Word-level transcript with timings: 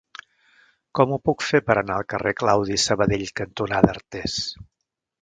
Com 0.99 1.13
ho 1.13 1.19
puc 1.29 1.45
fer 1.49 1.61
per 1.69 1.77
anar 1.83 1.99
al 1.99 2.09
carrer 2.15 2.33
Claudi 2.41 2.81
Sabadell 2.89 3.29
cantonada 3.45 3.97
Artés? 3.97 4.43